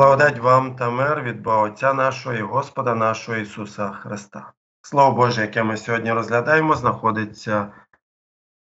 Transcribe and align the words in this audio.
Благодать 0.00 0.38
вам 0.38 0.76
та 0.76 0.90
мир 0.90 1.22
від 1.22 1.42
Бога 1.42 1.62
Отця 1.62 1.94
нашого 1.94 2.36
і 2.36 2.42
Господа 2.42 2.94
нашого 2.94 3.38
Ісуса 3.38 3.90
Христа. 3.90 4.52
Слово 4.82 5.12
Боже, 5.12 5.40
яке 5.40 5.62
ми 5.62 5.76
сьогодні 5.76 6.12
розглядаємо, 6.12 6.74
знаходиться 6.74 7.72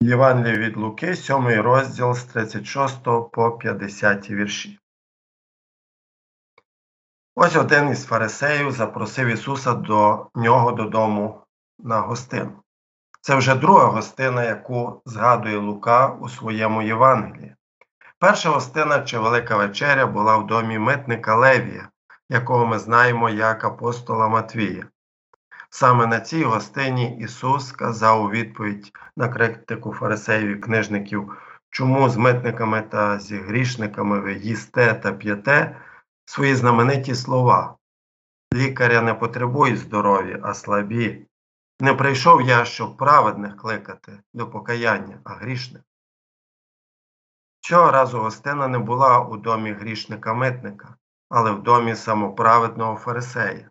в 0.03 0.05
Євангелії 0.05 0.59
від 0.59 0.77
Луки, 0.77 1.17
7 1.17 1.61
розділ 1.61 2.15
з 2.15 2.25
36 2.25 3.05
по 3.33 3.59
50 3.59 4.31
вірші. 4.31 4.79
Ось 7.35 7.57
один 7.57 7.89
із 7.89 8.05
фарисеїв 8.05 8.73
запросив 8.73 9.29
Ісуса 9.29 9.75
до 9.75 10.27
нього 10.35 10.73
додому 10.73 11.43
на 11.79 12.01
гостину. 12.01 12.63
Це 13.21 13.35
вже 13.35 13.55
друга 13.55 13.85
гостина, 13.85 14.45
яку 14.45 15.03
згадує 15.05 15.57
Лука 15.57 16.09
у 16.09 16.29
своєму 16.29 16.83
Євангелії. 16.83 17.55
Перша 18.21 18.51
гостина 18.51 19.03
чи 19.03 19.19
Велика 19.19 19.57
вечеря 19.57 20.07
була 20.07 20.37
в 20.37 20.47
домі 20.47 20.79
митника 20.79 21.35
Левія, 21.35 21.89
якого 22.29 22.67
ми 22.67 22.79
знаємо 22.79 23.31
як 23.31 23.65
апостола 23.65 24.29
Матвія. 24.29 24.87
Саме 25.71 26.07
на 26.07 26.21
цій 26.21 26.45
гостині 26.45 27.19
Ісус 27.19 27.69
сказав 27.69 28.25
у 28.25 28.31
відповідь 28.31 28.93
на 29.17 29.29
критику 29.29 29.93
фарисеїв 29.93 30.49
і 30.49 30.61
книжників, 30.61 31.33
чому 31.71 32.09
з 32.09 32.17
митниками 32.17 32.83
та 32.83 33.19
зі 33.19 33.37
грішниками 33.37 34.21
ви 34.21 34.35
їсте 34.35 34.95
та 34.95 35.13
п'єте 35.13 35.77
свої 36.25 36.55
знамениті 36.55 37.15
слова. 37.15 37.77
Лікаря 38.55 39.01
не 39.01 39.15
потребують 39.15 39.79
здоров'я, 39.79 40.39
а 40.43 40.55
слабі. 40.55 41.27
Не 41.81 41.95
прийшов 41.95 42.43
я, 42.43 42.65
щоб 42.65 42.97
праведних 42.97 43.57
кликати 43.57 44.13
до 44.35 44.51
покаяння, 44.51 45.19
а 45.25 45.31
грішних. 45.35 45.83
Цього 47.61 47.91
разу 47.91 48.19
гостина 48.19 48.69
не 48.69 48.79
була 48.79 49.21
у 49.21 49.37
домі 49.37 49.73
грішника-митника, 49.73 50.95
але 51.29 51.51
в 51.51 51.63
домі 51.63 51.95
самоправедного 51.95 52.97
фарисея. 52.97 53.71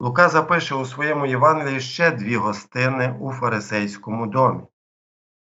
Лука 0.00 0.28
запише 0.28 0.74
у 0.74 0.84
своєму 0.84 1.26
Євангелії 1.26 1.80
ще 1.80 2.10
дві 2.10 2.36
гостини 2.36 3.16
у 3.20 3.32
фарисейському 3.32 4.26
домі. 4.26 4.62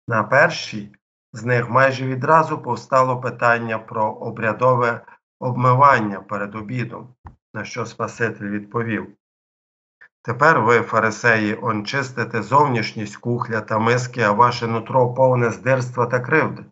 На 0.08 0.24
першій 0.24 0.96
з 1.34 1.44
них 1.44 1.70
майже 1.70 2.06
відразу 2.06 2.62
повстало 2.62 3.22
питання 3.22 3.80
про 3.80 4.12
обрядове 4.12 5.02
обмивання 5.40 6.20
перед 6.20 6.56
обідом, 6.56 7.16
на 7.54 7.66
що 7.66 7.86
Спаситель 7.86 8.50
відповів. 8.50 9.16
Тепер 10.22 10.62
ви, 10.62 10.82
фарисеї, 10.82 11.60
он 11.62 11.86
чистите 11.86 12.44
зовнішність 12.44 13.18
кухля 13.18 13.62
та 13.62 13.80
миски, 13.80 14.22
а 14.22 14.32
ваше 14.32 14.68
нутро 14.68 15.14
повне 15.14 15.50
здирства 15.50 16.06
та 16.06 16.20
кривди 16.20 16.66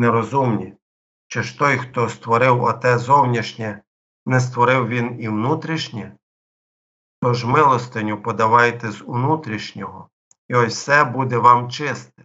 нерозумні, 0.00 0.74
чи 1.28 1.42
ж 1.42 1.58
той, 1.58 1.78
хто 1.78 2.08
створив 2.08 2.62
оте 2.62 2.98
зовнішнє, 2.98 3.82
не 4.26 4.40
створив 4.40 4.88
він 4.88 5.20
і 5.20 5.28
внутрішнє? 5.28 6.12
Тож 7.22 7.44
милостиню 7.44 8.22
подавайте 8.22 8.90
з 8.90 9.00
внутрішнього, 9.00 10.08
і 10.48 10.54
ось 10.54 10.74
все 10.74 11.04
буде 11.04 11.38
вам 11.38 11.70
чисте. 11.70 12.24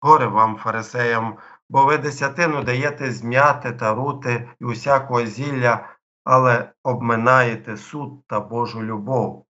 Горе 0.00 0.26
вам, 0.26 0.56
фарисеям, 0.56 1.38
бо 1.68 1.84
ви 1.84 1.98
десятину 1.98 2.62
даєте 2.62 3.12
зм'яти 3.12 3.72
та 3.72 3.94
рути 3.94 4.50
і 4.60 4.64
усякого 4.64 5.26
зілля, 5.26 5.88
але 6.24 6.72
обминаєте 6.82 7.76
суд 7.76 8.26
та 8.26 8.40
Божу 8.40 8.82
любов. 8.82 9.46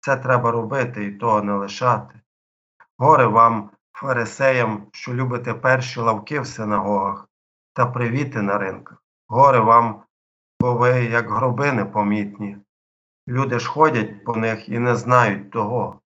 Це 0.00 0.16
треба 0.16 0.50
робити 0.50 1.04
і 1.04 1.12
того 1.12 1.42
не 1.42 1.52
лишати. 1.52 2.20
Горе 2.98 3.26
вам, 3.26 3.70
фарисеям, 3.94 4.86
що 4.92 5.14
любите 5.14 5.54
перші 5.54 6.00
лавки 6.00 6.40
в 6.40 6.46
синагогах 6.46 7.28
та 7.72 7.86
привіти 7.86 8.42
на 8.42 8.58
ринках. 8.58 9.02
Горе 9.28 9.60
вам, 9.60 10.02
бо 10.60 10.74
ви, 10.74 11.04
як 11.04 11.30
гроби 11.30 11.72
непомітні. 11.72 12.56
Люди 13.28 13.58
ж 13.58 13.68
ходять 13.68 14.24
по 14.24 14.36
них 14.36 14.68
і 14.68 14.78
не 14.78 14.96
знають 14.96 15.50
того. 15.50 16.00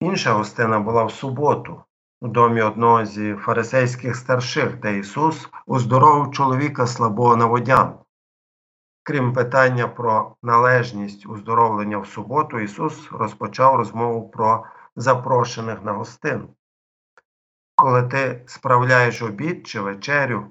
Інша 0.00 0.32
гостина 0.32 0.80
була 0.80 1.04
в 1.04 1.12
суботу, 1.12 1.84
у 2.20 2.28
домі 2.28 2.62
одного 2.62 3.04
зі 3.04 3.34
фарисейських 3.34 4.16
старших, 4.16 4.80
де 4.80 4.98
Ісус 4.98 5.48
оздоровив 5.66 6.32
чоловіка 6.32 6.86
слабого 6.86 7.36
на 7.36 7.46
водянку. 7.46 8.04
Крім 9.02 9.32
питання 9.32 9.88
про 9.88 10.36
належність 10.42 11.26
уздоровлення 11.26 11.98
в 11.98 12.06
суботу, 12.06 12.58
Ісус 12.58 13.12
розпочав 13.12 13.76
розмову 13.76 14.28
про 14.28 14.64
запрошених 14.98 15.84
на 15.84 15.92
гостину. 15.92 16.48
Коли 17.74 18.02
ти 18.02 18.42
справляєш 18.46 19.22
обід 19.22 19.66
чи 19.66 19.80
вечерю, 19.80 20.46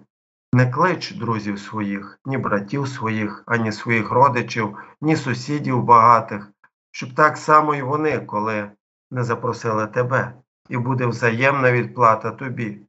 не 0.54 0.72
клич 0.72 1.12
друзів 1.12 1.60
своїх, 1.60 2.20
ні 2.26 2.38
братів 2.38 2.88
своїх, 2.88 3.44
ані 3.46 3.72
своїх 3.72 4.12
родичів, 4.12 4.78
ні 5.02 5.16
сусідів 5.16 5.84
багатих, 5.84 6.52
щоб 6.92 7.16
так 7.16 7.38
само 7.38 7.76
і 7.76 7.82
вони, 7.82 8.20
коли 8.20 8.72
не 9.12 9.24
запросили 9.24 9.88
тебе, 9.88 10.34
і 10.70 10.78
буде 10.78 11.06
взаємна 11.06 11.72
відплата 11.72 12.32
тобі. 12.32 12.82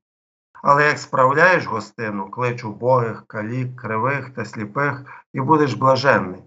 Але 0.63 0.87
як 0.87 0.99
справляєш 0.99 1.67
гостину, 1.67 2.31
клич 2.31 2.65
убогих, 2.65 3.27
калік, 3.27 3.81
кривих 3.81 4.31
та 4.31 4.45
сліпих, 4.45 5.25
і 5.33 5.41
будеш 5.41 5.75
блаженний, 5.75 6.43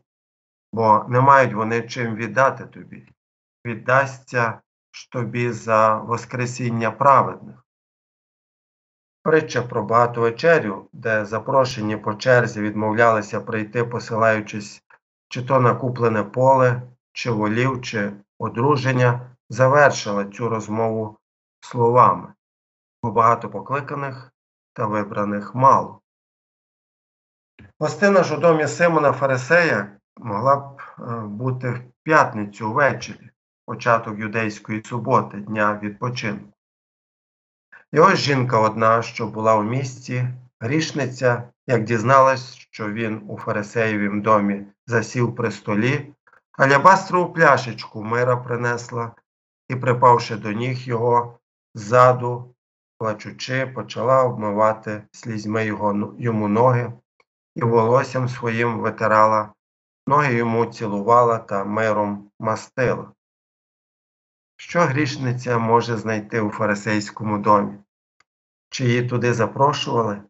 бо 0.73 1.05
не 1.09 1.21
мають 1.21 1.53
вони 1.53 1.81
чим 1.81 2.15
віддати 2.15 2.65
тобі. 2.65 3.11
Віддасться 3.65 4.61
тобі 5.11 5.51
за 5.51 5.97
Воскресіння 5.97 6.91
праведних. 6.91 7.65
Притча 9.23 9.61
про 9.61 9.83
багату 9.83 10.21
вечерю, 10.21 10.89
де 10.93 11.25
запрошені 11.25 11.97
по 11.97 12.13
черзі 12.13 12.61
відмовлялися 12.61 13.41
прийти, 13.41 13.83
посилаючись 13.83 14.83
чи 15.29 15.41
то 15.41 15.59
на 15.59 15.75
куплене 15.75 16.23
поле, 16.23 16.81
чи 17.13 17.31
волів, 17.31 17.81
чи 17.81 18.11
одруження, 18.39 19.35
завершила 19.49 20.25
цю 20.25 20.49
розмову 20.49 21.17
словами, 21.59 22.33
бо 23.03 23.11
багато 23.11 23.49
покликаних 23.49 24.31
та 24.73 24.85
вибраних 24.85 25.55
мало. 25.55 26.01
Гостина 27.79 28.23
ж 28.23 28.35
у 28.35 28.39
домі 28.39 28.67
Симона 28.67 29.11
Фарисея 29.11 29.97
могла 30.17 30.55
б 30.55 30.81
е, 30.99 31.03
бути 31.21 31.69
в 31.69 31.81
п'ятницю 32.03 32.73
ввечері, 32.73 33.30
початок 33.71 34.19
юдейської 34.19 34.83
суботи, 34.83 35.37
дня 35.37 35.79
відпочинку. 35.83 36.53
Ось 37.93 38.19
жінка 38.19 38.59
одна, 38.59 39.01
що 39.01 39.27
була 39.27 39.55
в 39.55 39.65
місті, 39.65 40.27
грішниця, 40.59 41.49
як 41.67 41.83
дізналась, 41.83 42.55
що 42.55 42.91
він 42.91 43.21
у 43.27 43.37
Фарисеєвім 43.37 44.21
домі 44.21 44.65
засів 44.87 45.35
при 45.35 45.51
столі, 45.51 46.13
алябастрову 46.51 47.33
пляшечку 47.33 48.03
мира 48.03 48.37
принесла 48.37 49.11
і, 49.69 49.75
припавши 49.75 50.35
до 50.35 50.51
ніг 50.51 50.77
його 50.77 51.39
ззаду, 51.75 52.55
плачучи, 52.97 53.67
почала 53.67 54.23
обмивати 54.23 55.03
слізьми 55.11 55.65
його, 55.65 56.15
йому 56.19 56.47
ноги 56.47 56.93
і 57.55 57.61
волоссям 57.61 58.29
своїм 58.29 58.79
витирала, 58.79 59.53
ноги 60.07 60.33
йому 60.33 60.65
цілувала 60.65 61.37
та 61.37 61.63
миром 61.63 62.31
мастила. 62.39 63.11
Що 64.61 64.81
грішниця 64.81 65.57
може 65.57 65.97
знайти 65.97 66.41
у 66.41 66.49
фарисейському 66.49 67.37
домі? 67.37 67.77
Чи 68.69 68.85
її 68.85 69.09
туди 69.09 69.33
запрошували? 69.33 70.21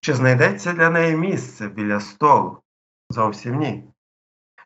Чи 0.00 0.14
знайдеться 0.14 0.72
для 0.72 0.90
неї 0.90 1.16
місце 1.16 1.68
біля 1.68 2.00
столу? 2.00 2.62
Зовсім 3.10 3.58
ні. 3.58 3.84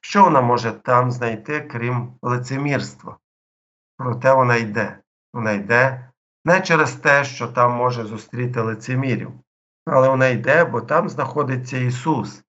Що 0.01 0.25
вона 0.25 0.41
може 0.41 0.73
там 0.73 1.11
знайти, 1.11 1.61
крім 1.61 2.13
лицемірства? 2.23 3.19
Проте 3.97 4.33
вона 4.33 4.57
йде. 4.57 4.99
Вона 5.33 5.53
йде 5.53 6.11
не 6.45 6.61
через 6.61 6.93
те, 6.93 7.25
що 7.25 7.49
там 7.49 7.73
може 7.73 8.05
зустріти 8.05 8.61
лицемірів, 8.61 9.33
але 9.87 10.09
вона 10.09 10.29
йде, 10.29 10.65
бо 10.65 10.81
там 10.81 11.09
знаходиться 11.09 11.77
Ісус. 11.77 12.45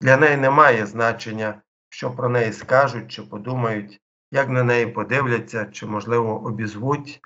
Для 0.00 0.16
неї 0.16 0.36
немає 0.36 0.86
значення, 0.86 1.62
що 1.88 2.10
про 2.10 2.28
неї 2.28 2.52
скажуть 2.52 3.08
чи 3.12 3.22
подумають, 3.22 4.00
як 4.30 4.48
на 4.48 4.62
неї 4.62 4.86
подивляться, 4.86 5.64
чи, 5.64 5.86
можливо, 5.86 6.40
обізвуть, 6.44 7.20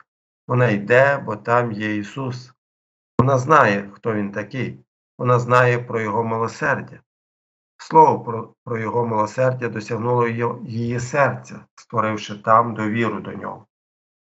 вона 0.49 0.69
йде, 0.69 1.19
бо 1.19 1.37
там 1.37 1.73
є 1.73 1.97
Ісус. 1.97 2.53
Вона 3.19 3.39
знає, 3.39 3.91
хто 3.93 4.15
Він 4.15 4.33
такий, 4.33 4.79
вона 5.19 5.39
знає 5.39 5.79
про 5.79 6.01
Його 6.01 6.25
милосердя. 6.25 7.01
Слово 7.79 8.21
про, 8.21 8.55
про 8.65 8.79
Його 8.79 9.07
милосердя 9.07 9.69
досягнуло 9.69 10.29
її 10.65 11.01
серця, 11.01 11.61
створивши 11.75 12.39
там 12.39 12.75
довіру 12.75 13.21
до 13.21 13.33
нього. 13.33 13.67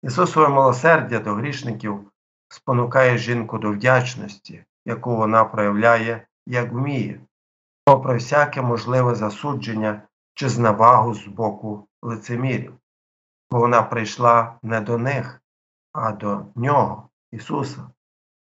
Ісусове 0.03 0.49
милосердя 0.49 1.19
до 1.19 1.35
грішників 1.35 2.11
спонукає 2.49 3.19
жінку 3.19 3.59
до 3.59 3.71
вдячності, 3.71 4.65
яку 4.85 5.17
вона 5.17 5.45
проявляє, 5.45 6.27
як 6.47 6.73
вміє, 6.73 7.21
попри 7.85 8.15
всяке 8.15 8.63
можливе 8.63 9.15
засудження 9.15 10.03
чи 10.35 10.49
зневагу 10.49 11.15
з 11.15 11.27
боку 11.27 11.89
лицемірів, 12.03 12.75
бо 13.51 13.59
вона 13.59 13.83
прийшла 13.83 14.59
не 14.63 14.81
до 14.81 14.99
них, 14.99 15.41
а 15.93 16.13
до 16.13 16.47
Нього, 16.55 17.09
Ісуса, 17.33 17.91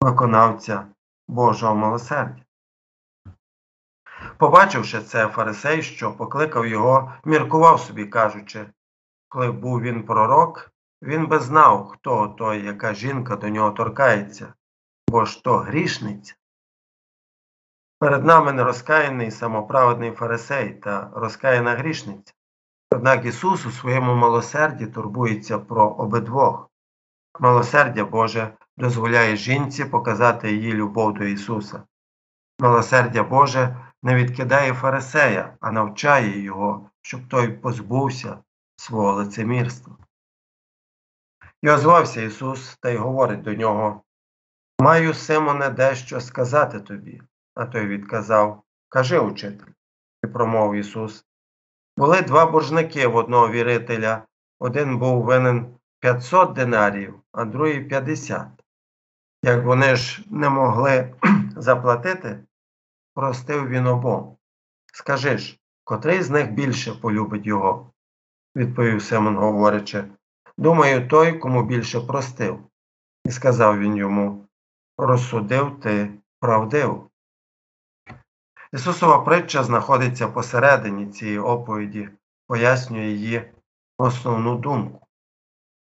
виконавця 0.01 0.87
Божого 1.29 1.75
милосердя. 1.75 2.43
Побачивши 4.39 5.03
це, 5.03 5.29
фарисей, 5.29 5.83
що 5.83 6.13
покликав 6.17 6.67
його, 6.67 7.13
міркував 7.25 7.81
собі, 7.81 8.07
кажучи, 8.07 8.67
коли 9.29 9.53
був 9.53 9.81
він 9.81 10.07
пророк, 10.07 10.73
він 11.03 11.27
би 11.27 11.39
знав, 11.39 11.89
хто 11.89 12.29
той, 12.29 12.65
яка 12.65 12.95
жінка 12.95 13.37
до 13.37 13.49
нього 13.49 13.71
торкається, 13.71 14.55
бо 15.09 15.25
ж 15.25 15.45
то 15.45 15.57
грішниця. 15.57 16.35
Перед 17.99 18.25
нами 18.25 18.53
нерозкаяний 18.53 19.31
самоправедний 19.31 20.13
фарисей 20.13 20.75
та 20.75 21.11
розкаяна 21.15 21.75
грішниця. 21.75 22.33
Однак 22.91 23.25
Ісус 23.25 23.67
у 23.67 23.71
своєму 23.71 24.15
милосерді 24.15 24.87
турбується 24.87 25.59
про 25.59 25.89
обидвох. 25.89 26.71
Милосердя 27.41 28.05
Боже 28.05 28.57
дозволяє 28.77 29.37
жінці 29.37 29.85
показати 29.85 30.53
її 30.53 30.73
любов 30.73 31.15
до 31.15 31.25
Ісуса. 31.25 31.83
Милосердя 32.61 33.23
Боже 33.23 33.93
не 34.03 34.15
відкидає 34.15 34.75
фарисея, 34.75 35.57
а 35.61 35.73
навчає 35.73 36.41
його, 36.41 36.91
щоб 37.03 37.29
той 37.29 37.49
позбувся 37.49 38.39
свого 38.77 39.13
лицемірства. 39.13 39.97
І 41.63 41.71
озвався 41.71 42.23
Ісус 42.23 42.77
та 42.81 42.91
й 42.91 42.97
говорить 42.97 43.43
до 43.43 43.55
нього 43.55 44.03
Маю, 44.81 45.15
Симоне, 45.15 45.71
дещо 45.71 46.21
сказати 46.21 46.81
тобі. 46.81 47.23
А 47.55 47.67
той 47.67 47.87
відказав 47.87 48.63
Кажи, 48.89 49.19
учитель, 49.19 49.73
і 50.25 50.27
промовив 50.27 50.81
Ісус. 50.81 51.26
Були 51.97 52.23
два 52.23 52.47
боржники 52.47 53.07
в 53.07 53.17
одного 53.17 53.49
вірителя. 53.49 54.23
Один 54.59 54.99
був 54.99 55.25
винен 55.25 55.75
500 56.01 56.53
динарів, 56.53 57.15
а 57.33 57.45
другий 57.45 57.85
50. 57.85 58.49
Як 59.43 59.65
вони 59.65 59.97
ж 59.97 60.25
не 60.31 60.49
могли 60.49 61.15
заплатити, 61.57 62.45
простив 63.15 63.69
він 63.69 63.87
обом. 63.87 64.37
Скажи 64.93 65.39
ж, 65.39 65.59
котрий 65.85 66.23
з 66.23 66.31
них 66.31 66.53
більше 66.53 66.93
полюбить 66.93 67.47
його? 67.47 67.91
відповів 68.57 69.03
Симон, 69.03 69.37
говорячи. 69.37 70.05
Думаю, 70.59 71.09
той, 71.09 71.39
кому 71.39 71.63
більше 71.63 72.01
простив. 72.01 72.61
І 73.25 73.31
сказав 73.31 73.79
він 73.79 73.97
йому 73.97 74.47
Розсудив 74.99 75.81
ти 75.81 76.11
правдиво. 76.41 77.11
Ісусова 78.73 79.19
притча 79.19 79.65
знаходиться 79.65 80.29
посередині 80.29 81.07
цієї 81.07 81.39
оповіді, 81.39 82.09
пояснює 82.47 83.07
її 83.07 83.53
основну 83.99 84.59
думку. 84.59 85.07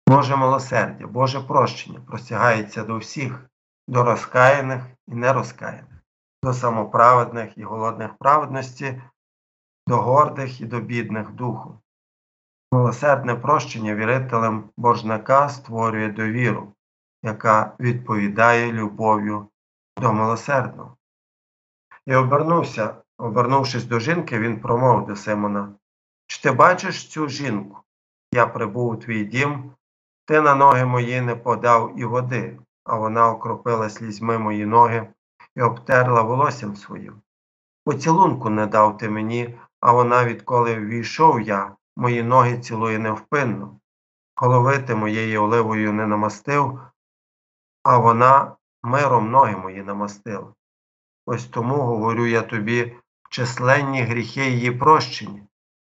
Боже 0.07 0.35
милосердя, 0.35 1.07
Боже 1.07 1.39
прощення 1.39 1.99
простягається 1.99 2.83
до 2.83 2.97
всіх, 2.97 3.45
до 3.87 4.03
розкаяних 4.03 4.83
і 5.07 5.15
нерозкаяних, 5.15 6.03
до 6.43 6.53
самоправедних 6.53 7.57
і 7.57 7.63
голодних 7.63 8.13
праведності, 8.13 9.01
до 9.87 9.97
гордих 9.97 10.61
і 10.61 10.65
до 10.65 10.79
бідних 10.79 11.31
духу. 11.31 11.79
Милосердне 12.71 13.35
прощення 13.35 13.95
вірителем 13.95 14.69
боржника 14.77 15.49
створює 15.49 16.09
довіру, 16.09 16.73
яка 17.23 17.75
відповідає 17.79 18.71
любов'ю 18.71 19.47
до 19.97 20.13
милосердного. 20.13 20.98
І 22.09 22.15
обернувся, 22.15 22.95
обернувшись 23.17 23.85
до 23.85 23.99
жінки, 23.99 24.39
він 24.39 24.59
промовив 24.59 25.05
до 25.05 25.15
Симона 25.15 25.73
Чи 26.27 26.41
ти 26.41 26.51
бачиш 26.51 27.07
цю 27.07 27.29
жінку? 27.29 27.77
Я 28.33 28.47
прибув 28.47 28.89
у 28.89 28.95
твій 28.95 29.25
дім, 29.25 29.71
ти 30.25 30.41
на 30.41 30.55
ноги 30.55 30.85
мої 30.85 31.21
не 31.21 31.35
подав 31.35 31.99
і 31.99 32.05
води, 32.05 32.59
а 32.83 32.97
вона 32.97 33.31
окропила 33.31 33.89
слізьми 33.89 34.37
мої 34.37 34.65
ноги 34.65 35.07
і 35.55 35.61
обтерла 35.61 36.21
волоссям 36.21 36.75
своїм. 36.75 37.21
Поцілунку 37.85 38.49
не 38.49 38.67
дав 38.67 38.97
ти 38.97 39.09
мені, 39.09 39.59
а 39.79 39.91
вона, 39.91 40.25
відколи 40.25 40.75
ввійшов 40.75 41.41
я, 41.41 41.75
мої 41.97 42.23
ноги 42.23 42.59
цілує 42.59 42.99
невпинно. 42.99 43.79
Голови 44.35 44.79
ти 44.79 44.95
моєю 44.95 45.43
оливою 45.43 45.93
не 45.93 46.07
намастив, 46.07 46.79
а 47.83 47.97
вона 47.97 48.55
миром 48.83 49.31
ноги 49.31 49.57
мої 49.57 49.83
намастила. 49.83 50.53
Ось 51.31 51.45
тому 51.45 51.75
говорю 51.75 52.25
я 52.25 52.41
тобі 52.41 52.95
численні 53.29 54.01
гріхи 54.01 54.49
її 54.49 54.71
прощені, 54.71 55.43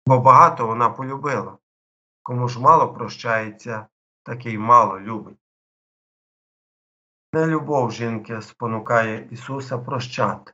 бо 0.05 0.19
багато 0.19 0.67
вона 0.67 0.89
полюбила. 0.89 1.57
Кому 2.23 2.47
ж 2.47 2.59
мало 2.59 2.93
прощається, 2.93 3.87
такий 4.23 4.57
мало 4.57 4.99
любить. 4.99 5.37
Не 7.33 7.45
любов 7.45 7.91
жінки 7.91 8.41
спонукає 8.41 9.27
Ісуса 9.31 9.77
прощати, 9.77 10.53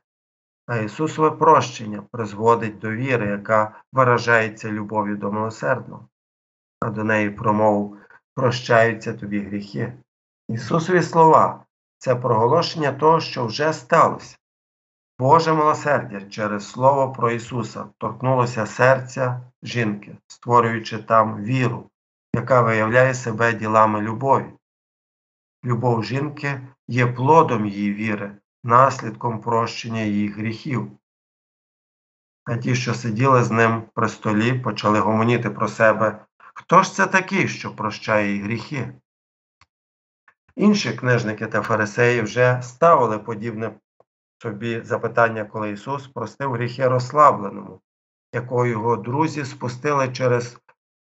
а 0.66 0.76
Ісусове 0.76 1.30
прощення 1.30 2.02
призводить 2.12 2.78
до 2.78 2.90
віри, 2.90 3.26
яка 3.26 3.82
виражається 3.92 4.70
любов'ю 4.70 5.16
до 5.16 5.32
милосердного, 5.32 6.08
а 6.80 6.90
до 6.90 7.04
неї 7.04 7.30
промову 7.30 7.96
прощаються 8.34 9.14
тобі 9.14 9.40
гріхи. 9.40 9.92
Ісусові 10.48 11.02
слова 11.02 11.64
це 11.98 12.16
проголошення 12.16 12.92
того, 12.92 13.20
що 13.20 13.46
вже 13.46 13.72
сталося. 13.72 14.36
Боже 15.18 15.52
милосердя 15.52 16.20
через 16.20 16.70
Слово 16.70 17.12
про 17.12 17.30
Ісуса 17.30 17.86
торкнулося 17.98 18.66
серця 18.66 19.40
жінки, 19.62 20.16
створюючи 20.26 20.98
там 20.98 21.44
віру, 21.44 21.90
яка 22.34 22.62
виявляє 22.62 23.14
себе 23.14 23.52
ділами 23.52 24.00
любові. 24.00 24.52
Любов 25.64 26.04
жінки 26.04 26.68
є 26.88 27.06
плодом 27.06 27.66
її 27.66 27.94
віри, 27.94 28.36
наслідком 28.64 29.40
прощення 29.40 30.00
її 30.00 30.28
гріхів. 30.28 30.90
А 32.44 32.56
ті, 32.56 32.74
що 32.74 32.94
сиділи 32.94 33.44
з 33.44 33.50
ним 33.50 33.82
при 33.94 34.08
столі, 34.08 34.52
почали 34.58 35.00
гомоніти 35.00 35.50
про 35.50 35.68
себе, 35.68 36.24
хто 36.36 36.82
ж 36.82 36.94
це 36.94 37.06
такий, 37.06 37.48
що 37.48 37.76
прощає 37.76 38.28
її 38.28 38.42
гріхи? 38.42 38.94
Інші 40.56 40.92
книжники 40.92 41.46
та 41.46 41.62
фарисеї 41.62 42.22
вже 42.22 42.62
ставили 42.62 43.18
подібне 43.18 43.74
собі 44.44 44.80
запитання, 44.84 45.44
коли 45.44 45.70
Ісус 45.70 46.08
простив 46.08 46.52
гріхи 46.52 46.88
розслабленому, 46.88 47.80
якого 48.32 48.66
його 48.66 48.96
друзі 48.96 49.44
спустили 49.44 50.08
через 50.08 50.58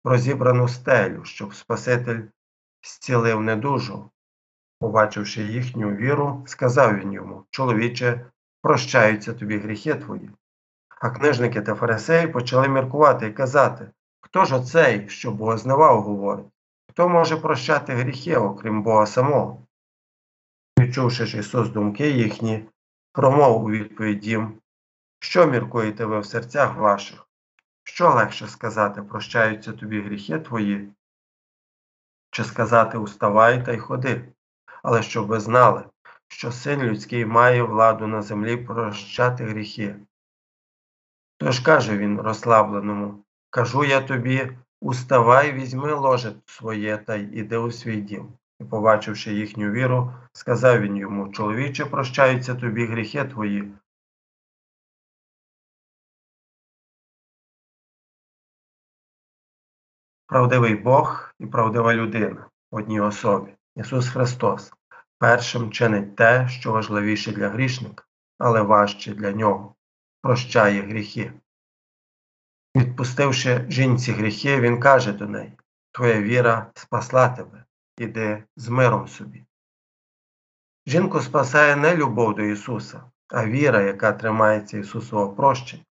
розібрану 0.05 0.69
стелю, 0.69 1.25
щоб 1.25 1.55
Спаситель 1.55 2.21
зцілив 2.83 3.41
недужу. 3.41 4.11
Побачивши 4.81 5.43
їхню 5.43 5.91
віру, 5.91 6.45
сказав 6.47 6.97
він 6.97 7.13
йому 7.13 7.45
Чоловіче, 7.51 8.27
прощаються 8.63 9.33
тобі 9.33 9.59
гріхи 9.59 9.95
твої. 9.95 10.31
А 11.01 11.11
книжники 11.11 11.61
та 11.61 11.75
фарисеї 11.75 12.27
почали 12.29 12.69
міркувати 12.69 13.27
і 13.27 13.33
казати 13.33 13.91
Хто 14.21 14.45
ж 14.45 14.57
оцей, 14.57 15.09
що 15.09 15.31
богознавав, 15.31 16.03
говорить? 16.03 16.47
Хто 16.91 17.09
може 17.09 17.37
прощати 17.37 17.93
гріхи, 17.95 18.37
окрім 18.37 18.83
Бога 18.83 19.07
самого? 19.07 19.67
Відчувши 20.79 21.27
ж 21.27 21.39
Ісус 21.39 21.69
думки 21.69 22.11
їхні, 22.11 22.65
промов 23.15 23.65
у 23.65 23.71
відповідь 23.71 24.27
їм, 24.27 24.61
що 25.19 25.47
міркуєте 25.47 26.05
ви 26.05 26.21
в 26.21 26.27
серцях 26.27 26.77
ваших? 26.77 27.27
Що 27.85 28.15
легше 28.15 28.47
сказати, 28.47 29.03
прощаються 29.03 29.73
тобі 29.73 30.01
гріхи 30.01 30.39
твої? 30.39 30.93
Чи 32.31 32.45
сказати 32.45 32.99
уставай 32.99 33.65
та 33.65 33.73
й 33.73 33.79
ходи, 33.79 34.33
але 34.83 35.03
щоб 35.03 35.27
ви 35.27 35.41
знали, 35.41 35.85
що 36.29 36.53
син 36.53 36.83
людський 36.83 37.27
має 37.27 37.63
владу 37.63 38.07
на 38.07 38.23
землі 38.23 38.57
прощати 38.57 39.45
гріхи. 39.45 39.97
Тож 41.39 41.61
каже 41.61 41.99
він 41.99 42.21
розслабленому 42.21 43.25
Кажу 43.51 43.85
я 43.85 44.01
тобі, 44.01 44.59
уставай, 44.81 45.53
візьми 45.53 45.93
ложе 45.93 46.33
своє 46.47 46.99
та 46.99 47.17
й 47.17 47.39
іди 47.39 47.57
у 47.57 47.71
свій 47.71 48.01
дім. 48.01 48.33
І, 48.61 48.65
побачивши 48.65 49.35
їхню 49.35 49.71
віру, 49.71 50.15
сказав 50.33 50.81
він 50.81 50.97
йому 50.97 51.33
Чоловіче, 51.33 51.87
прощаються 51.87 52.55
тобі 52.55 52.87
гріхи 52.87 53.25
твої. 53.25 53.73
Правдивий 60.27 60.75
Бог 60.75 61.35
і 61.39 61.47
правдива 61.47 61.95
людина 61.95 62.49
в 62.71 62.77
одній 62.77 63.01
особі. 63.01 63.55
Ісус 63.77 64.09
Христос 64.09 64.73
першим 65.19 65.73
чинить 65.73 66.17
те, 66.17 66.49
що 66.49 66.73
важливіше 66.73 67.33
для 67.33 67.49
грішника, 67.49 68.05
але 68.39 68.63
важче 68.63 69.15
для 69.15 69.33
нього 69.33 69.75
прощає 70.23 70.83
гріхи. 70.83 71.33
Відпустивши 72.77 73.67
жінці 73.69 74.13
гріхи, 74.13 74.61
Він 74.61 74.81
каже 74.81 75.13
до 75.13 75.27
неї 75.27 75.53
Твоя 75.93 76.23
віра 76.23 76.71
спасла 76.75 77.29
тебе, 77.29 77.65
іди 77.99 78.45
з 78.57 78.69
миром 78.69 79.09
собі. 79.09 79.45
Жінку 80.87 81.21
спасає 81.21 81.77
не 81.77 81.97
любов 81.97 82.35
до 82.35 82.43
Ісуса, 82.43 83.03
а 83.29 83.47
віра, 83.47 83.83
яка 83.83 84.13
тримається 84.13 84.79
Ісусового 84.79 85.33
прощення. 85.33 85.85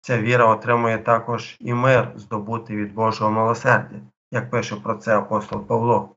Ця 0.00 0.18
віра 0.18 0.46
отримує 0.46 0.98
також 0.98 1.56
і 1.60 1.74
мир, 1.74 2.12
здобутий 2.16 2.76
від 2.76 2.94
Божого 2.94 3.30
милосердя, 3.30 3.96
як 4.30 4.50
пише 4.50 4.76
про 4.76 4.94
це 4.94 5.18
апостол 5.18 5.66
Павло. 5.66 6.16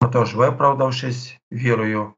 Отож, 0.00 0.34
виправдавшись 0.34 1.38
вірою, 1.52 2.12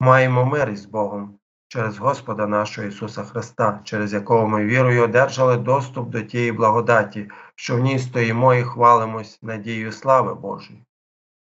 маємо 0.00 0.44
мир 0.44 0.70
із 0.70 0.86
Богом 0.86 1.38
через 1.68 1.98
Господа 1.98 2.46
нашого 2.46 2.86
Ісуса 2.86 3.24
Христа, 3.24 3.80
через 3.84 4.12
якого 4.12 4.46
ми 4.46 4.64
вірою 4.64 5.02
одержали 5.02 5.56
доступ 5.56 6.08
до 6.08 6.22
тієї 6.22 6.52
благодаті, 6.52 7.30
що 7.54 7.76
в 7.76 7.80
ній 7.80 7.98
стоїмо 7.98 8.54
і 8.54 8.62
хвалимось 8.62 9.42
надією 9.42 9.92
слави 9.92 10.34
Божої. 10.34 10.84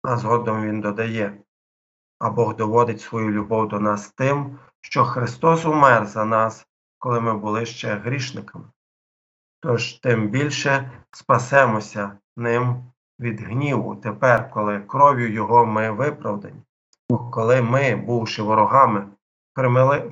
А 0.07 0.17
згодом 0.17 0.63
Він 0.63 0.81
додає, 0.81 1.37
а 2.19 2.29
Бог 2.29 2.55
доводить 2.55 3.01
свою 3.01 3.31
любов 3.31 3.67
до 3.67 3.79
нас 3.79 4.11
тим, 4.11 4.59
що 4.81 5.05
Христос 5.05 5.65
умер 5.65 6.05
за 6.05 6.25
нас, 6.25 6.67
коли 6.97 7.21
ми 7.21 7.37
були 7.37 7.65
ще 7.65 7.95
грішниками. 7.95 8.65
Тож 9.59 9.93
тим 9.93 10.29
більше 10.29 10.91
спасемося 11.11 12.17
ним 12.37 12.83
від 13.19 13.41
гніву 13.41 13.95
тепер, 13.95 14.51
коли 14.51 14.79
кров'ю 14.79 15.33
Його 15.33 15.65
ми 15.65 15.91
виправдані, 15.91 16.61
коли 17.31 17.61
ми, 17.61 17.95
бувши 17.95 18.43
ворогами, 18.43 19.07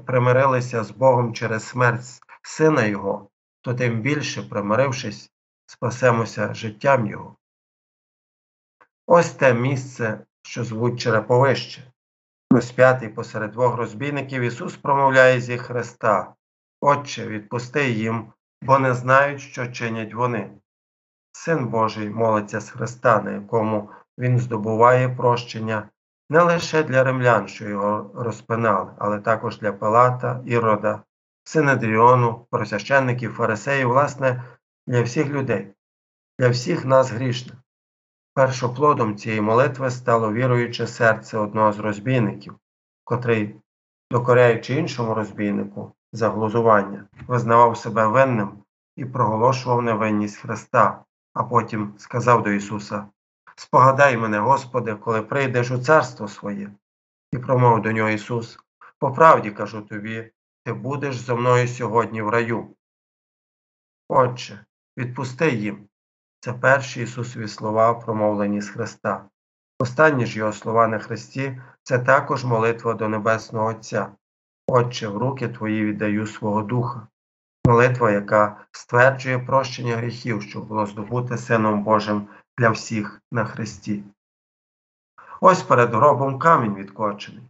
примирилися 0.05 0.83
з 0.83 0.91
Богом 0.91 1.33
через 1.33 1.67
смерть 1.67 2.21
Сина 2.41 2.85
Його, 2.85 3.29
то 3.61 3.73
тим 3.73 4.01
більше, 4.01 4.41
примирившись, 4.43 5.31
спасемося 5.65 6.53
життям 6.53 7.07
Його. 7.07 7.35
Ось 9.07 9.31
те 9.31 9.53
місце, 9.53 10.19
що 10.41 10.63
звуть 10.63 10.99
Череповище. 10.99 11.81
Розп'ятий 12.51 13.09
посеред 13.09 13.51
двох 13.51 13.75
розбійників 13.75 14.41
Ісус 14.41 14.77
промовляє 14.77 15.41
зі 15.41 15.57
Христа 15.57 16.33
Отче, 16.81 17.27
відпусти 17.27 17.91
їм, 17.91 18.33
бо 18.61 18.79
не 18.79 18.93
знають, 18.93 19.41
що 19.41 19.67
чинять 19.67 20.13
вони. 20.13 20.51
Син 21.31 21.67
Божий 21.67 22.09
молиться 22.09 22.59
з 22.59 22.69
Христа, 22.69 23.21
на 23.21 23.31
якому 23.31 23.89
Він 24.17 24.39
здобуває 24.39 25.09
прощення 25.09 25.89
не 26.29 26.41
лише 26.41 26.83
для 26.83 27.03
римлян, 27.03 27.47
що 27.47 27.69
його 27.69 28.11
розпинали, 28.15 28.91
але 28.97 29.19
також 29.19 29.59
для 29.59 29.73
Пилата, 29.73 30.41
Ірода, 30.45 31.03
Синедріону, 31.43 32.47
просвященників, 32.51 33.33
фарисеїв, 33.33 33.87
власне, 33.87 34.43
для 34.87 35.01
всіх 35.01 35.27
людей, 35.27 35.73
для 36.39 36.49
всіх 36.49 36.85
нас 36.85 37.11
грішних. 37.11 37.55
Першоплодом 38.35 39.17
цієї 39.17 39.41
молитви 39.41 39.91
стало 39.91 40.33
віруюче 40.33 40.87
серце 40.87 41.37
одного 41.37 41.73
з 41.73 41.79
розбійників, 41.79 42.55
котрий, 43.03 43.55
докоряючи 44.11 44.75
іншому 44.75 45.13
розбійнику 45.13 45.91
за 46.13 46.29
глузування, 46.29 47.07
визнавав 47.27 47.77
себе 47.77 48.07
винним 48.07 48.63
і 48.95 49.05
проголошував 49.05 49.81
невинність 49.81 50.37
Христа, 50.37 51.03
а 51.33 51.43
потім 51.43 51.93
сказав 51.97 52.43
до 52.43 52.51
Ісуса 52.51 53.07
Спогадай 53.55 54.17
мене, 54.17 54.39
Господи, 54.39 54.95
коли 54.95 55.21
прийдеш 55.21 55.71
у 55.71 55.77
царство 55.77 56.27
своє. 56.27 56.71
І 57.31 57.37
промовив 57.37 57.81
до 57.81 57.91
нього 57.91 58.09
Ісус, 58.09 58.59
по 58.99 59.11
правді 59.11 59.51
кажу 59.51 59.81
тобі, 59.81 60.31
ти 60.63 60.73
будеш 60.73 61.15
зо 61.15 61.35
мною 61.37 61.67
сьогодні 61.67 62.21
в 62.21 62.29
раю. 62.29 62.75
Отче, 64.09 64.65
відпусти 64.97 65.51
їм. 65.51 65.87
Це 66.45 66.53
перші 66.53 67.01
Ісусові 67.01 67.47
слова, 67.47 67.93
промовлені 67.93 68.61
з 68.61 68.69
Христа. 68.69 69.25
Останні 69.79 70.25
ж 70.25 70.39
Його 70.39 70.53
слова 70.53 70.87
на 70.87 70.99
Христі 70.99 71.61
це 71.83 71.99
також 71.99 72.45
молитва 72.45 72.93
до 72.93 73.09
Небесного 73.09 73.67
Отця. 73.67 74.07
Отче, 74.67 75.07
в 75.07 75.17
руки 75.17 75.47
Твої 75.47 75.85
віддаю 75.85 76.27
свого 76.27 76.61
Духа. 76.61 77.07
Молитва, 77.67 78.11
яка 78.11 78.65
стверджує 78.71 79.39
прощення 79.39 79.95
гріхів, 79.95 80.41
що 80.41 80.61
було 80.61 80.85
здобуте 80.85 81.37
Сином 81.37 81.83
Божим 81.83 82.27
для 82.57 82.69
всіх 82.69 83.21
на 83.31 83.45
Христі. 83.45 84.03
Ось 85.41 85.63
перед 85.63 85.93
гробом 85.93 86.39
камінь 86.39 86.75
відкочений. 86.75 87.43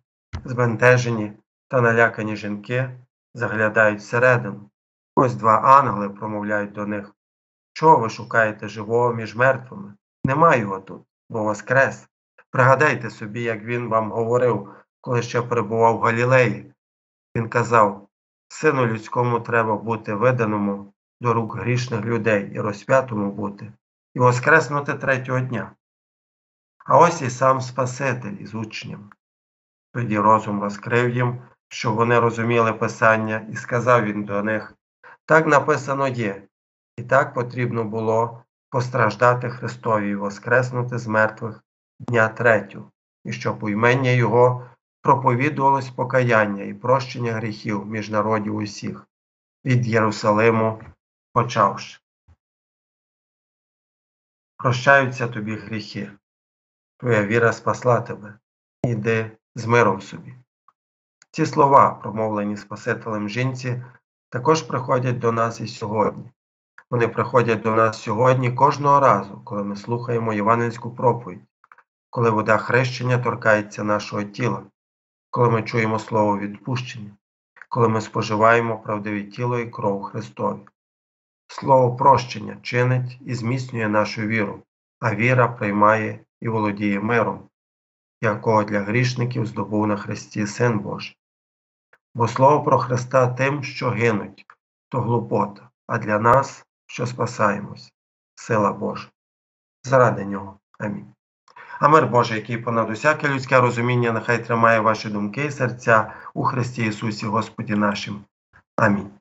Збентежені 0.46 1.34
та 1.68 1.82
налякані 1.82 2.36
жінки 2.36 2.90
заглядають 3.34 4.00
всередину. 4.00 4.70
Ось 5.16 5.36
два 5.36 5.58
ангели 5.58 6.10
промовляють 6.10 6.72
до 6.72 6.86
них. 6.86 7.16
Чого 7.76 7.98
ви 7.98 8.10
шукаєте 8.10 8.68
живого 8.68 9.14
між 9.14 9.36
мертвими? 9.36 9.94
Нема 10.24 10.56
його 10.56 10.80
тут, 10.80 11.02
бо 11.30 11.44
воскрес. 11.44 12.08
Пригадайте 12.52 13.10
собі, 13.10 13.42
як 13.42 13.64
він 13.64 13.88
вам 13.88 14.12
говорив, 14.12 14.70
коли 15.02 15.22
ще 15.22 15.42
перебував 15.42 15.98
в 15.98 16.02
Галілеї. 16.02 16.74
Він 17.36 17.50
казав, 17.50 18.08
сину 18.48 18.86
людському 18.86 19.40
треба 19.40 19.76
бути 19.76 20.14
виданому 20.14 20.94
до 21.22 21.34
рук 21.34 21.56
грішних 21.56 22.06
людей 22.06 22.52
і 22.54 22.60
розп'ятому 22.60 23.32
бути, 23.32 23.74
і 24.14 24.20
воскреснути 24.20 24.94
третього 24.94 25.40
дня. 25.40 25.72
А 26.86 26.98
ось 26.98 27.22
і 27.22 27.30
сам 27.30 27.62
Спаситель 27.62 28.38
із 28.40 28.56
учнем. 28.56 29.10
Тоді 29.94 30.20
розум 30.20 30.62
розкрив 30.62 31.10
їм, 31.10 31.42
що 31.68 31.94
вони 31.94 32.20
розуміли 32.20 32.74
Писання, 32.74 33.48
і 33.52 33.56
сказав 33.56 34.04
він 34.04 34.24
до 34.24 34.44
них 34.44 34.74
так 35.26 35.48
написано 35.48 36.08
є, 36.08 36.48
і 36.98 37.04
так 37.04 37.34
потрібно 37.34 37.84
було 37.84 38.44
постраждати 38.70 39.50
Христові 39.50 40.10
і 40.10 40.16
воскреснути 40.16 40.98
з 40.98 41.08
мертвих 41.08 41.64
дня 42.00 42.30
третю, 42.30 42.92
і 43.24 43.34
щоб 43.34 43.64
у 43.64 43.70
імення 43.70 44.10
Його 44.10 44.70
проповідувалось 45.02 45.90
покаяння 45.90 46.64
і 46.64 46.74
прощення 46.74 47.34
гріхів 47.34 47.86
між 47.86 48.10
народів 48.10 48.56
усіх, 48.56 49.08
від 49.66 49.88
Єрусалиму 49.88 50.82
почавши. 51.34 52.00
Прощаються 54.58 55.28
тобі 55.28 55.56
гріхи, 55.56 56.12
твоя 56.98 57.26
віра 57.26 57.54
спасла 57.54 58.02
тебе, 58.02 58.40
іди 58.84 59.32
з 59.56 59.66
миром 59.66 60.02
собі. 60.02 60.36
Ці 61.32 61.46
слова, 61.46 61.94
промовлені 61.94 62.58
Спасителем 62.58 63.30
жінці, 63.30 63.84
також 64.30 64.62
приходять 64.62 65.20
до 65.20 65.32
нас 65.32 65.62
і 65.62 65.68
сьогодні. 65.68 66.32
Вони 66.96 67.08
приходять 67.08 67.62
до 67.62 67.76
нас 67.76 68.02
сьогодні 68.02 68.52
кожного 68.52 69.00
разу, 69.00 69.42
коли 69.44 69.64
ми 69.64 69.76
слухаємо 69.76 70.34
євангельську 70.34 70.92
проповідь, 70.92 71.42
коли 72.10 72.30
вода 72.30 72.58
хрещення 72.58 73.18
торкається 73.18 73.84
нашого 73.84 74.24
тіла, 74.24 74.64
коли 75.30 75.50
ми 75.50 75.64
чуємо 75.64 76.00
слово 76.00 76.38
відпущення, 76.38 77.12
коли 77.70 77.90
ми 77.90 78.02
споживаємо 78.02 78.78
правдиве 78.78 79.24
тіло 79.24 79.60
і 79.60 79.70
кров 79.70 80.04
Христові. 80.04 80.60
Слово 81.48 81.96
прощення 81.96 82.58
чинить 82.62 83.20
і 83.26 83.36
зміцнює 83.36 83.88
нашу 83.88 84.22
віру, 84.22 84.64
а 85.00 85.16
віра 85.16 85.48
приймає 85.48 86.20
і 86.42 86.48
володіє 86.48 87.00
миром, 87.00 87.50
якого 88.22 88.64
для 88.64 88.82
грішників 88.82 89.46
здобув 89.46 89.88
на 89.88 89.98
Христі 89.98 90.48
Син 90.48 90.80
Божий. 90.80 91.18
Бо 92.14 92.28
слово 92.28 92.64
про 92.64 92.80
Христа 92.80 93.28
тим, 93.28 93.64
що 93.64 93.90
гинуть, 93.90 94.46
то 94.90 95.02
глупота, 95.02 95.70
а 95.88 95.98
для 95.98 96.20
нас, 96.20 96.65
що 96.88 97.08
спасаємось, 97.08 97.94
сила 98.36 98.74
Божа. 98.74 99.08
Заради 99.84 100.26
нього. 100.26 100.60
Амінь. 100.80 101.14
А 101.80 101.88
мир 101.88 102.08
Божий, 102.08 102.38
який 102.38 102.58
понад 102.58 102.90
усяке 102.90 103.30
людське 103.30 103.60
розуміння, 103.60 104.12
нехай 104.12 104.46
тримає 104.46 104.80
ваші 104.80 105.10
думки 105.10 105.46
і 105.46 105.52
серця 105.52 106.14
у 106.34 106.44
Христі 106.44 106.86
Ісусі 106.86 107.26
Господі 107.26 107.76
нашим. 107.76 108.26
Амінь. 108.76 109.12